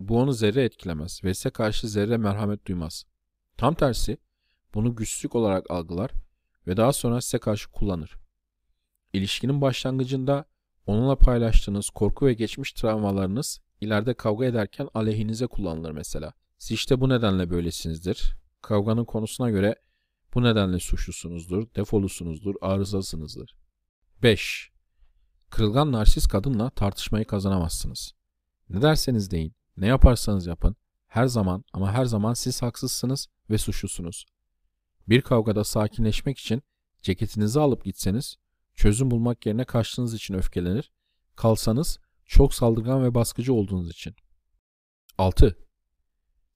bu 0.00 0.18
onu 0.18 0.32
zerre 0.32 0.64
etkilemez 0.64 1.20
ve 1.24 1.34
size 1.34 1.50
karşı 1.50 1.88
zerre 1.88 2.16
merhamet 2.16 2.66
duymaz. 2.66 3.04
Tam 3.56 3.74
tersi 3.74 4.18
bunu 4.74 4.96
güçlük 4.96 5.34
olarak 5.34 5.70
algılar 5.70 6.10
ve 6.66 6.76
daha 6.76 6.92
sonra 6.92 7.20
size 7.20 7.38
karşı 7.38 7.70
kullanır. 7.70 8.16
İlişkinin 9.12 9.60
başlangıcında 9.60 10.44
onunla 10.86 11.16
paylaştığınız 11.16 11.90
korku 11.90 12.26
ve 12.26 12.34
geçmiş 12.34 12.72
travmalarınız 12.72 13.60
ileride 13.80 14.14
kavga 14.14 14.46
ederken 14.46 14.88
aleyhinize 14.94 15.46
kullanılır 15.46 15.90
mesela. 15.90 16.32
Siz 16.58 16.74
işte 16.74 17.00
bu 17.00 17.08
nedenle 17.08 17.50
böylesinizdir. 17.50 18.36
Kavganın 18.62 19.04
konusuna 19.04 19.50
göre 19.50 19.74
bu 20.34 20.42
nedenle 20.42 20.78
suçlusunuzdur, 20.78 21.74
defolusunuzdur, 21.76 22.54
arızasınızdır. 22.60 23.56
5. 24.22 24.69
Kırılgan 25.50 25.92
narsist 25.92 26.28
kadınla 26.28 26.70
tartışmayı 26.70 27.24
kazanamazsınız. 27.24 28.12
Ne 28.68 28.82
derseniz 28.82 29.30
deyin, 29.30 29.54
ne 29.76 29.86
yaparsanız 29.86 30.46
yapın, 30.46 30.76
her 31.06 31.26
zaman 31.26 31.64
ama 31.72 31.92
her 31.92 32.04
zaman 32.04 32.34
siz 32.34 32.62
haksızsınız 32.62 33.28
ve 33.50 33.58
suçlusunuz. 33.58 34.26
Bir 35.08 35.20
kavgada 35.20 35.64
sakinleşmek 35.64 36.38
için 36.38 36.62
ceketinizi 37.02 37.60
alıp 37.60 37.84
gitseniz, 37.84 38.36
çözüm 38.74 39.10
bulmak 39.10 39.46
yerine 39.46 39.64
kaçtığınız 39.64 40.14
için 40.14 40.34
öfkelenir, 40.34 40.92
kalsanız 41.36 41.98
çok 42.26 42.54
saldırgan 42.54 43.04
ve 43.04 43.14
baskıcı 43.14 43.54
olduğunuz 43.54 43.90
için. 43.90 44.14
6. 45.18 45.56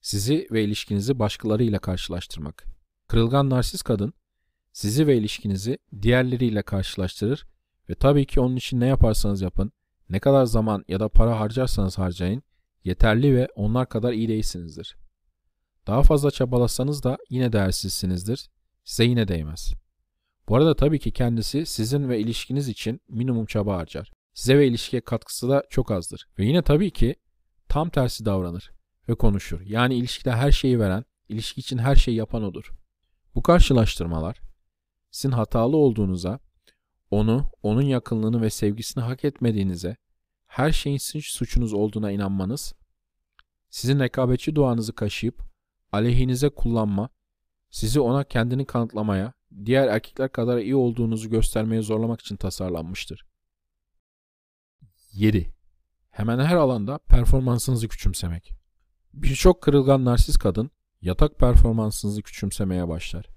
Sizi 0.00 0.48
ve 0.50 0.64
ilişkinizi 0.64 1.18
başkalarıyla 1.18 1.78
karşılaştırmak. 1.78 2.64
Kırılgan 3.08 3.50
narsist 3.50 3.84
kadın, 3.84 4.12
sizi 4.72 5.06
ve 5.06 5.16
ilişkinizi 5.16 5.78
diğerleriyle 6.02 6.62
karşılaştırır 6.62 7.53
ve 7.90 7.94
tabii 7.94 8.26
ki 8.26 8.40
onun 8.40 8.56
için 8.56 8.80
ne 8.80 8.86
yaparsanız 8.86 9.42
yapın, 9.42 9.72
ne 10.10 10.20
kadar 10.20 10.44
zaman 10.44 10.84
ya 10.88 11.00
da 11.00 11.08
para 11.08 11.40
harcarsanız 11.40 11.98
harcayın, 11.98 12.42
yeterli 12.84 13.36
ve 13.36 13.48
onlar 13.54 13.88
kadar 13.88 14.12
iyi 14.12 14.28
değilsinizdir. 14.28 14.96
Daha 15.86 16.02
fazla 16.02 16.30
çabalasanız 16.30 17.02
da 17.02 17.18
yine 17.30 17.52
değersizsinizdir, 17.52 18.50
size 18.84 19.04
yine 19.04 19.28
değmez. 19.28 19.72
Bu 20.48 20.56
arada 20.56 20.76
tabii 20.76 20.98
ki 20.98 21.12
kendisi 21.12 21.66
sizin 21.66 22.08
ve 22.08 22.20
ilişkiniz 22.20 22.68
için 22.68 23.00
minimum 23.08 23.46
çaba 23.46 23.76
harcar. 23.76 24.12
Size 24.34 24.58
ve 24.58 24.66
ilişkiye 24.66 25.00
katkısı 25.00 25.48
da 25.48 25.64
çok 25.70 25.90
azdır. 25.90 26.28
Ve 26.38 26.44
yine 26.44 26.62
tabii 26.62 26.90
ki 26.90 27.16
tam 27.68 27.90
tersi 27.90 28.24
davranır 28.24 28.72
ve 29.08 29.14
konuşur. 29.14 29.60
Yani 29.60 29.94
ilişkide 29.94 30.32
her 30.32 30.52
şeyi 30.52 30.80
veren, 30.80 31.04
ilişki 31.28 31.60
için 31.60 31.78
her 31.78 31.96
şeyi 31.96 32.16
yapan 32.16 32.42
odur. 32.42 32.72
Bu 33.34 33.42
karşılaştırmalar 33.42 34.40
sizin 35.10 35.32
hatalı 35.32 35.76
olduğunuza 35.76 36.38
onu, 37.14 37.50
onun 37.62 37.82
yakınlığını 37.82 38.42
ve 38.42 38.50
sevgisini 38.50 39.04
hak 39.04 39.24
etmediğinize, 39.24 39.96
her 40.46 40.72
şeyin 40.72 40.96
sizin 40.96 41.20
suçunuz 41.20 41.72
olduğuna 41.72 42.10
inanmanız, 42.10 42.74
sizin 43.70 44.00
rekabetçi 44.00 44.54
duanızı 44.54 44.94
kaşıyıp 44.94 45.42
aleyhinize 45.92 46.48
kullanma, 46.48 47.08
sizi 47.70 48.00
ona 48.00 48.24
kendini 48.24 48.66
kanıtlamaya, 48.66 49.32
diğer 49.64 49.88
erkekler 49.88 50.32
kadar 50.32 50.58
iyi 50.58 50.76
olduğunuzu 50.76 51.30
göstermeye 51.30 51.82
zorlamak 51.82 52.20
için 52.20 52.36
tasarlanmıştır. 52.36 53.26
7. 55.12 55.54
Hemen 56.10 56.38
her 56.38 56.56
alanda 56.56 56.98
performansınızı 56.98 57.88
küçümsemek. 57.88 58.52
Birçok 59.12 59.62
kırılgan 59.62 60.04
narsist 60.04 60.38
kadın 60.38 60.70
yatak 61.00 61.38
performansınızı 61.38 62.22
küçümsemeye 62.22 62.88
başlar 62.88 63.33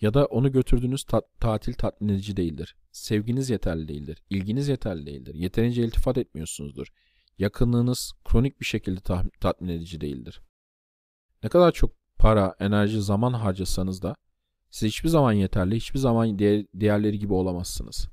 ya 0.00 0.14
da 0.14 0.26
onu 0.26 0.52
götürdüğünüz 0.52 1.04
ta- 1.04 1.22
tatil 1.40 1.74
tatmin 1.74 2.08
edici 2.08 2.36
değildir. 2.36 2.76
Sevginiz 2.92 3.50
yeterli 3.50 3.88
değildir. 3.88 4.22
ilginiz 4.30 4.68
yeterli 4.68 5.06
değildir. 5.06 5.34
Yeterince 5.34 5.84
iltifat 5.84 6.18
etmiyorsunuzdur. 6.18 6.86
Yakınlığınız 7.38 8.12
kronik 8.24 8.60
bir 8.60 8.64
şekilde 8.64 9.00
ta- 9.00 9.24
tatmin 9.40 9.68
edici 9.68 10.00
değildir. 10.00 10.40
Ne 11.42 11.48
kadar 11.48 11.72
çok 11.72 11.90
para, 12.18 12.54
enerji, 12.60 13.02
zaman 13.02 13.32
harcasanız 13.32 14.02
da 14.02 14.14
siz 14.70 14.88
hiçbir 14.88 15.08
zaman 15.08 15.32
yeterli, 15.32 15.76
hiçbir 15.76 15.98
zaman 15.98 16.38
diğer, 16.38 16.66
diğerleri 16.80 17.18
gibi 17.18 17.32
olamazsınız. 17.32 18.08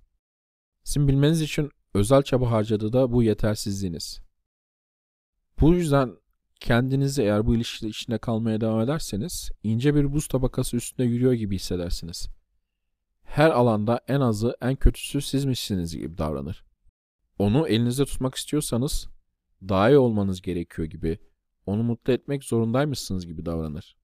Sizin 0.83 1.07
bilmeniz 1.07 1.41
için 1.41 1.71
özel 1.93 2.21
çaba 2.21 2.51
harcadığı 2.51 2.93
da 2.93 3.11
bu 3.11 3.23
yetersizliğiniz. 3.23 4.21
Bu 5.61 5.73
yüzden 5.73 6.17
kendinizi 6.59 7.21
eğer 7.21 7.45
bu 7.45 7.55
ilişki 7.55 7.87
içinde 7.87 8.17
kalmaya 8.17 8.61
devam 8.61 8.81
ederseniz 8.81 9.49
ince 9.63 9.95
bir 9.95 10.13
buz 10.13 10.27
tabakası 10.27 10.77
üstünde 10.77 11.07
yürüyor 11.07 11.33
gibi 11.33 11.55
hissedersiniz. 11.55 12.27
Her 13.23 13.49
alanda 13.49 14.01
en 14.07 14.19
azı 14.19 14.55
en 14.61 14.75
kötüsü 14.75 15.21
sizmişsiniz 15.21 15.97
gibi 15.97 16.17
davranır. 16.17 16.63
Onu 17.39 17.67
elinizde 17.67 18.05
tutmak 18.05 18.35
istiyorsanız 18.35 19.07
daha 19.61 19.89
iyi 19.89 19.97
olmanız 19.97 20.41
gerekiyor 20.41 20.87
gibi, 20.87 21.19
onu 21.65 21.83
mutlu 21.83 22.13
etmek 22.13 22.43
zorundaymışsınız 22.43 23.27
gibi 23.27 23.45
davranır. 23.45 23.97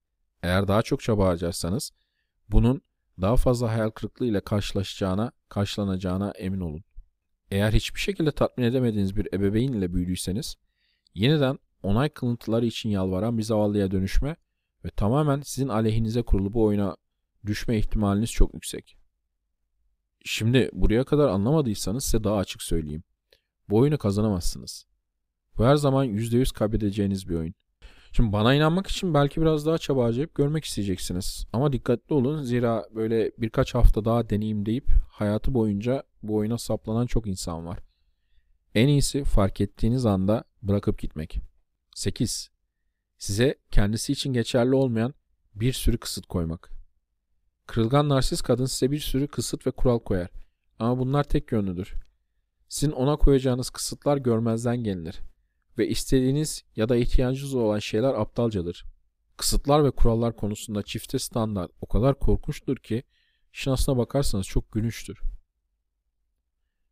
Eğer 0.44 0.68
daha 0.68 0.82
çok 0.82 1.02
çaba 1.02 1.28
harcarsanız 1.28 1.92
bunun 2.50 2.82
daha 3.22 3.36
fazla 3.36 3.72
hayal 3.72 3.90
kırıklığı 3.90 4.26
ile 4.26 4.42
karşılaşacağına, 4.42 5.32
karşılanacağına 5.50 6.32
emin 6.32 6.60
olun. 6.60 6.84
Eğer 7.52 7.74
hiçbir 7.74 8.00
şekilde 8.00 8.32
tatmin 8.32 8.66
edemediğiniz 8.66 9.16
bir 9.16 9.34
ebeveyn 9.34 9.74
ile 9.74 9.94
büyüdüyseniz 9.94 10.56
yeniden 11.14 11.60
onay 11.84 12.10
kılıntıları 12.10 12.66
için 12.66 12.90
yalvaran 12.90 13.38
bir 13.38 13.44
zavallıya 13.44 13.92
dönüşme 13.92 14.36
ve 14.86 14.90
tamamen 14.90 15.42
sizin 15.42 15.68
aleyhinize 15.68 16.22
kurulu 16.22 16.54
bu 16.54 16.64
oyuna 16.64 16.98
düşme 17.46 17.78
ihtimaliniz 17.78 18.32
çok 18.32 18.54
yüksek. 18.54 18.98
Şimdi 20.26 20.70
buraya 20.74 21.04
kadar 21.04 21.28
anlamadıysanız 21.28 22.04
size 22.04 22.24
daha 22.24 22.38
açık 22.38 22.62
söyleyeyim. 22.62 23.04
Bu 23.70 23.78
oyunu 23.78 23.98
kazanamazsınız. 23.98 24.86
Bu 25.58 25.66
her 25.66 25.76
zaman 25.76 26.08
%100 26.08 26.54
kaybedeceğiniz 26.54 27.30
bir 27.30 27.36
oyun. 27.36 27.54
Şimdi 28.12 28.34
bana 28.34 28.54
inanmak 28.54 28.88
için 28.88 29.14
belki 29.14 29.42
biraz 29.42 29.66
daha 29.66 29.78
çaba 29.78 30.04
harcayıp 30.04 30.36
görmek 30.36 30.66
isteyeceksiniz. 30.66 31.46
Ama 31.54 31.74
dikkatli 31.74 32.14
olun 32.14 32.44
zira 32.44 32.86
böyle 32.96 33.32
birkaç 33.38 33.76
hafta 33.76 34.06
daha 34.06 34.30
deneyim 34.30 34.66
deyip 34.66 34.88
hayatı 35.12 35.54
boyunca 35.54 36.04
bu 36.24 36.36
oyuna 36.36 36.58
saplanan 36.58 37.06
çok 37.06 37.28
insan 37.28 37.66
var. 37.66 37.80
En 38.76 38.88
iyisi 38.88 39.24
fark 39.24 39.62
ettiğiniz 39.62 40.06
anda 40.06 40.44
bırakıp 40.62 41.00
gitmek. 41.00 41.53
8. 41.96 42.50
Size 43.18 43.56
kendisi 43.72 44.12
için 44.14 44.34
geçerli 44.34 44.76
olmayan 44.76 45.14
bir 45.56 45.74
sürü 45.74 45.98
kısıt 45.98 46.26
koymak. 46.26 46.70
Kırılgan 47.68 48.10
narsist 48.10 48.44
kadın 48.44 48.66
size 48.66 48.92
bir 48.92 49.00
sürü 49.00 49.28
kısıt 49.28 49.68
ve 49.68 49.72
kural 49.72 50.00
koyar. 50.00 50.30
Ama 50.80 51.00
bunlar 51.00 51.24
tek 51.24 51.52
yönlüdür. 51.52 51.94
Sizin 52.70 52.92
ona 52.92 53.16
koyacağınız 53.16 53.70
kısıtlar 53.70 54.18
görmezden 54.18 54.78
gelinir. 54.78 55.20
Ve 55.78 55.88
istediğiniz 55.88 56.64
ya 56.76 56.90
da 56.90 56.96
ihtiyacınız 56.96 57.54
olan 57.54 57.80
şeyler 57.80 58.14
aptalcadır. 58.14 58.86
Kısıtlar 59.38 59.84
ve 59.84 59.92
kurallar 59.92 60.36
konusunda 60.36 60.84
çifte 60.84 61.20
standart 61.20 61.72
o 61.82 61.86
kadar 61.86 62.20
korkunçtur 62.20 62.78
ki 62.78 63.04
işin 63.54 63.72
aslına 63.72 63.98
bakarsanız 63.98 64.46
çok 64.48 64.72
gülünçtür. 64.72 65.20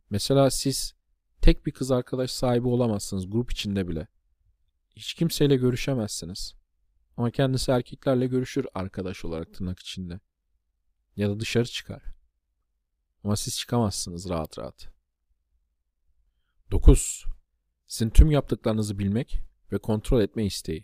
Mesela 0.09 0.51
siz 0.51 0.93
tek 1.41 1.65
bir 1.65 1.71
kız 1.71 1.91
arkadaş 1.91 2.31
sahibi 2.31 2.67
olamazsınız 2.67 3.29
grup 3.29 3.51
içinde 3.51 3.87
bile. 3.87 4.07
Hiç 4.95 5.13
kimseyle 5.13 5.55
görüşemezsiniz. 5.55 6.55
Ama 7.17 7.31
kendisi 7.31 7.71
erkeklerle 7.71 8.27
görüşür 8.27 8.67
arkadaş 8.73 9.25
olarak 9.25 9.53
tırnak 9.53 9.79
içinde. 9.79 10.19
Ya 11.15 11.29
da 11.29 11.39
dışarı 11.39 11.65
çıkar. 11.65 12.03
Ama 13.23 13.35
siz 13.35 13.57
çıkamazsınız 13.57 14.29
rahat 14.29 14.59
rahat. 14.59 14.89
9. 16.71 17.25
Sizin 17.87 18.09
tüm 18.09 18.31
yaptıklarınızı 18.31 18.99
bilmek 18.99 19.39
ve 19.71 19.77
kontrol 19.77 20.21
etme 20.21 20.45
isteği. 20.45 20.83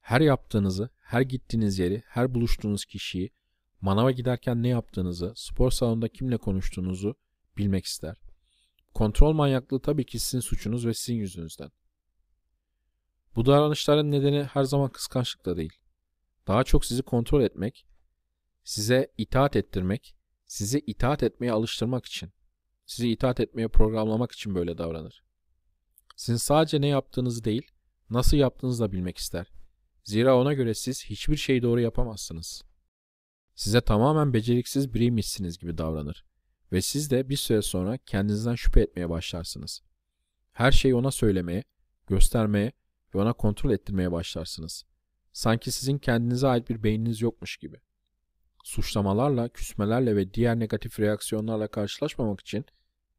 Her 0.00 0.20
yaptığınızı, 0.20 0.90
her 1.00 1.20
gittiğiniz 1.20 1.78
yeri, 1.78 2.02
her 2.06 2.34
buluştuğunuz 2.34 2.84
kişiyi, 2.84 3.30
manava 3.80 4.10
giderken 4.10 4.62
ne 4.62 4.68
yaptığınızı, 4.68 5.32
spor 5.36 5.70
salonunda 5.70 6.08
kimle 6.08 6.36
konuştuğunuzu 6.36 7.14
bilmek 7.56 7.84
ister. 7.84 8.16
Kontrol 8.94 9.32
manyaklığı 9.32 9.82
tabii 9.82 10.06
ki 10.06 10.18
sizin 10.18 10.40
suçunuz 10.40 10.86
ve 10.86 10.94
sizin 10.94 11.14
yüzünüzden. 11.14 11.70
Bu 13.36 13.46
davranışların 13.46 14.10
nedeni 14.10 14.42
her 14.44 14.64
zaman 14.64 14.90
kıskançlık 14.90 15.46
da 15.46 15.56
değil. 15.56 15.72
Daha 16.46 16.64
çok 16.64 16.84
sizi 16.84 17.02
kontrol 17.02 17.42
etmek, 17.42 17.86
size 18.64 19.12
itaat 19.18 19.56
ettirmek, 19.56 20.16
sizi 20.46 20.78
itaat 20.78 21.22
etmeye 21.22 21.52
alıştırmak 21.52 22.06
için, 22.06 22.32
sizi 22.86 23.10
itaat 23.10 23.40
etmeye 23.40 23.68
programlamak 23.68 24.32
için 24.32 24.54
böyle 24.54 24.78
davranır. 24.78 25.24
Sizin 26.16 26.36
sadece 26.36 26.80
ne 26.80 26.86
yaptığınızı 26.86 27.44
değil, 27.44 27.70
nasıl 28.10 28.36
yaptığınızı 28.36 28.84
da 28.84 28.92
bilmek 28.92 29.18
ister. 29.18 29.52
Zira 30.04 30.38
ona 30.38 30.52
göre 30.52 30.74
siz 30.74 31.04
hiçbir 31.04 31.36
şeyi 31.36 31.62
doğru 31.62 31.80
yapamazsınız. 31.80 32.62
Size 33.54 33.80
tamamen 33.80 34.32
beceriksiz 34.32 34.94
biriymişsiniz 34.94 35.58
gibi 35.58 35.78
davranır 35.78 36.24
ve 36.72 36.82
siz 36.82 37.10
de 37.10 37.28
bir 37.28 37.36
süre 37.36 37.62
sonra 37.62 37.98
kendinizden 37.98 38.54
şüphe 38.54 38.80
etmeye 38.80 39.10
başlarsınız. 39.10 39.82
Her 40.52 40.72
şeyi 40.72 40.94
ona 40.94 41.10
söylemeye, 41.10 41.64
göstermeye 42.06 42.72
ve 43.14 43.18
ona 43.18 43.32
kontrol 43.32 43.70
ettirmeye 43.70 44.12
başlarsınız. 44.12 44.84
Sanki 45.32 45.72
sizin 45.72 45.98
kendinize 45.98 46.46
ait 46.46 46.70
bir 46.70 46.82
beyniniz 46.82 47.20
yokmuş 47.20 47.56
gibi. 47.56 47.80
Suçlamalarla, 48.64 49.48
küsmelerle 49.48 50.16
ve 50.16 50.34
diğer 50.34 50.58
negatif 50.58 51.00
reaksiyonlarla 51.00 51.68
karşılaşmamak 51.68 52.40
için 52.40 52.64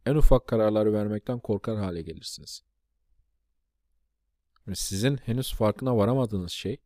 en 0.06 0.16
ufak 0.16 0.48
kararları 0.48 0.94
vermekten 0.94 1.40
korkar 1.40 1.78
hale 1.78 2.02
gelirsiniz. 2.02 2.64
Ve 4.68 4.76
sizin 4.76 5.18
henüz 5.18 5.54
farkına 5.54 5.98
varamadığınız 5.98 6.52
şey, 6.52 6.78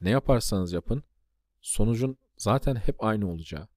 ne 0.00 0.10
yaparsanız 0.10 0.72
yapın, 0.72 1.02
sonucun 1.60 2.18
zaten 2.36 2.74
hep 2.74 3.04
aynı 3.04 3.30
olacağı. 3.30 3.68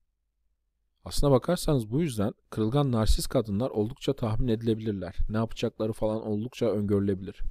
Aslına 1.06 1.32
bakarsanız 1.32 1.92
bu 1.92 2.02
yüzden 2.02 2.34
kırılgan 2.50 2.92
narsist 2.92 3.30
kadınlar 3.30 3.70
oldukça 3.70 4.16
tahmin 4.16 4.48
edilebilirler. 4.48 5.16
Ne 5.30 5.38
yapacakları 5.38 5.94
falan 5.94 6.22
oldukça 6.22 6.66
öngörülebilir. 6.66 7.42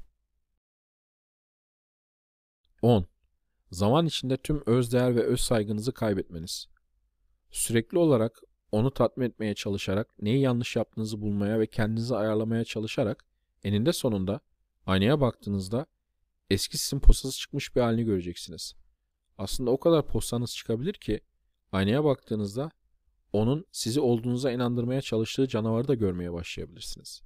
10. 2.82 3.06
Zaman 3.70 4.06
içinde 4.06 4.36
tüm 4.36 4.62
öz 4.66 4.92
değer 4.92 5.16
ve 5.16 5.22
öz 5.22 5.40
saygınızı 5.40 5.92
kaybetmeniz. 5.92 6.66
Sürekli 7.50 7.98
olarak 7.98 8.42
onu 8.72 8.90
tatmin 8.90 9.26
etmeye 9.26 9.54
çalışarak, 9.54 10.22
neyi 10.22 10.40
yanlış 10.40 10.76
yaptığınızı 10.76 11.20
bulmaya 11.20 11.60
ve 11.60 11.66
kendinizi 11.66 12.16
ayarlamaya 12.16 12.64
çalışarak 12.64 13.24
eninde 13.64 13.92
sonunda 13.92 14.40
aynaya 14.86 15.20
baktığınızda 15.20 15.86
eski 16.50 16.78
sizin 16.78 17.00
posası 17.00 17.38
çıkmış 17.38 17.76
bir 17.76 17.80
halini 17.80 18.04
göreceksiniz. 18.04 18.74
Aslında 19.38 19.70
o 19.70 19.80
kadar 19.80 20.06
postanız 20.06 20.56
çıkabilir 20.56 20.94
ki 20.94 21.20
aynaya 21.72 22.04
baktığınızda 22.04 22.70
onun 23.32 23.66
sizi 23.72 24.00
olduğunuza 24.00 24.52
inandırmaya 24.52 25.00
çalıştığı 25.00 25.48
canavarı 25.48 25.88
da 25.88 25.94
görmeye 25.94 26.32
başlayabilirsiniz. 26.32 27.22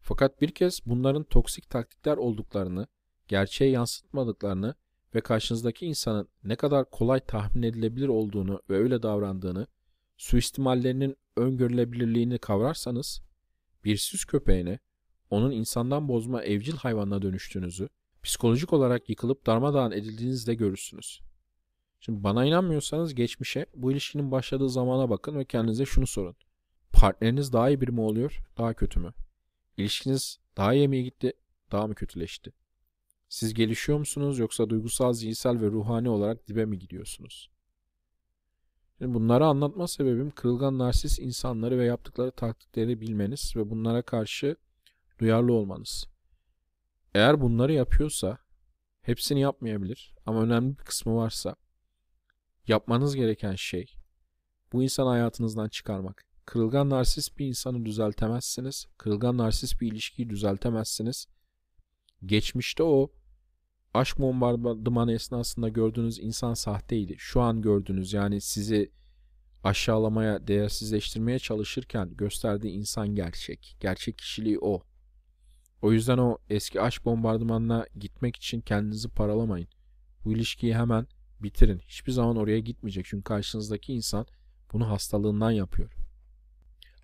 Fakat 0.00 0.40
bir 0.40 0.50
kez 0.50 0.80
bunların 0.86 1.24
toksik 1.24 1.70
taktikler 1.70 2.16
olduklarını, 2.16 2.86
gerçeğe 3.30 3.70
yansıtmadıklarını 3.70 4.74
ve 5.14 5.20
karşınızdaki 5.20 5.86
insanın 5.86 6.28
ne 6.44 6.56
kadar 6.56 6.90
kolay 6.90 7.20
tahmin 7.20 7.62
edilebilir 7.62 8.08
olduğunu 8.08 8.62
ve 8.70 8.76
öyle 8.76 9.02
davrandığını, 9.02 9.66
suistimallerinin 10.16 11.16
öngörülebilirliğini 11.36 12.38
kavrarsanız, 12.38 13.22
bir 13.84 13.96
süs 13.96 14.24
köpeğine, 14.24 14.78
onun 15.30 15.50
insandan 15.50 16.08
bozma 16.08 16.42
evcil 16.42 16.76
hayvanına 16.76 17.22
dönüştüğünüzü, 17.22 17.88
psikolojik 18.22 18.72
olarak 18.72 19.08
yıkılıp 19.08 19.46
darmadağın 19.46 19.92
edildiğinizi 19.92 20.46
de 20.46 20.54
görürsünüz. 20.54 21.20
Şimdi 22.00 22.24
bana 22.24 22.44
inanmıyorsanız 22.44 23.14
geçmişe, 23.14 23.66
bu 23.74 23.92
ilişkinin 23.92 24.30
başladığı 24.30 24.68
zamana 24.68 25.10
bakın 25.10 25.38
ve 25.38 25.44
kendinize 25.44 25.84
şunu 25.84 26.06
sorun. 26.06 26.36
Partneriniz 26.92 27.52
daha 27.52 27.68
iyi 27.68 27.80
biri 27.80 27.92
mi 27.92 28.00
oluyor, 28.00 28.40
daha 28.58 28.74
kötü 28.74 29.00
mü? 29.00 29.12
İlişkiniz 29.76 30.38
daha 30.56 30.74
iyi 30.74 30.88
mi 30.88 31.04
gitti, 31.04 31.32
daha 31.72 31.86
mı 31.86 31.94
kötüleşti? 31.94 32.59
Siz 33.30 33.54
gelişiyor 33.54 33.98
musunuz 33.98 34.38
yoksa 34.38 34.70
duygusal, 34.70 35.12
zihinsel 35.12 35.60
ve 35.60 35.66
ruhani 35.66 36.08
olarak 36.08 36.48
dibe 36.48 36.64
mi 36.64 36.78
gidiyorsunuz? 36.78 37.50
Şimdi 38.98 39.14
bunları 39.14 39.46
anlatma 39.46 39.88
sebebim 39.88 40.30
kırılgan 40.30 40.78
narsist 40.78 41.18
insanları 41.18 41.78
ve 41.78 41.84
yaptıkları 41.84 42.30
taktikleri 42.30 43.00
bilmeniz 43.00 43.56
ve 43.56 43.70
bunlara 43.70 44.02
karşı 44.02 44.56
duyarlı 45.18 45.52
olmanız. 45.52 46.06
Eğer 47.14 47.40
bunları 47.40 47.72
yapıyorsa 47.72 48.38
hepsini 49.02 49.40
yapmayabilir 49.40 50.14
ama 50.26 50.42
önemli 50.42 50.78
bir 50.78 50.84
kısmı 50.84 51.16
varsa 51.16 51.56
yapmanız 52.66 53.16
gereken 53.16 53.54
şey 53.54 53.94
bu 54.72 54.82
insan 54.82 55.06
hayatınızdan 55.06 55.68
çıkarmak. 55.68 56.24
Kırılgan 56.46 56.90
narsist 56.90 57.38
bir 57.38 57.46
insanı 57.46 57.84
düzeltemezsiniz. 57.84 58.86
Kırılgan 58.98 59.38
narsist 59.38 59.80
bir 59.80 59.92
ilişkiyi 59.92 60.30
düzeltemezsiniz. 60.30 61.26
Geçmişte 62.26 62.82
o 62.82 63.12
aşk 63.94 64.18
bombardımanı 64.18 65.12
esnasında 65.12 65.68
gördüğünüz 65.68 66.18
insan 66.18 66.54
sahteydi. 66.54 67.14
Şu 67.18 67.40
an 67.40 67.62
gördüğünüz 67.62 68.12
yani 68.12 68.40
sizi 68.40 68.92
aşağılamaya, 69.64 70.46
değersizleştirmeye 70.46 71.38
çalışırken 71.38 72.16
gösterdiği 72.16 72.72
insan 72.72 73.08
gerçek. 73.14 73.76
Gerçek 73.80 74.18
kişiliği 74.18 74.58
o. 74.60 74.82
O 75.82 75.92
yüzden 75.92 76.18
o 76.18 76.38
eski 76.50 76.80
aşk 76.80 77.04
bombardımanına 77.04 77.86
gitmek 77.98 78.36
için 78.36 78.60
kendinizi 78.60 79.08
paralamayın. 79.08 79.68
Bu 80.24 80.32
ilişkiyi 80.32 80.74
hemen 80.74 81.06
bitirin. 81.42 81.78
Hiçbir 81.78 82.12
zaman 82.12 82.36
oraya 82.36 82.58
gitmeyecek. 82.58 83.04
Çünkü 83.08 83.24
karşınızdaki 83.24 83.92
insan 83.92 84.26
bunu 84.72 84.88
hastalığından 84.88 85.50
yapıyor. 85.50 85.90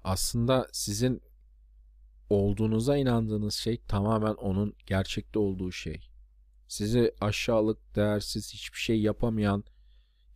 Aslında 0.04 0.68
sizin 0.72 1.22
olduğunuza 2.30 2.96
inandığınız 2.96 3.54
şey 3.54 3.80
tamamen 3.88 4.34
onun 4.34 4.74
gerçekte 4.86 5.38
olduğu 5.38 5.72
şey. 5.72 6.15
Sizi 6.68 7.14
aşağılık, 7.20 7.96
değersiz, 7.96 8.54
hiçbir 8.54 8.78
şey 8.78 9.00
yapamayan, 9.00 9.64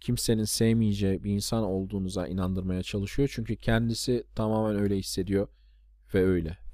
kimsenin 0.00 0.44
sevmeyeceği 0.44 1.24
bir 1.24 1.30
insan 1.30 1.64
olduğunuza 1.64 2.26
inandırmaya 2.26 2.82
çalışıyor. 2.82 3.30
Çünkü 3.34 3.56
kendisi 3.56 4.24
tamamen 4.34 4.82
öyle 4.82 4.96
hissediyor 4.96 5.48
ve 6.14 6.24
öyle. 6.24 6.69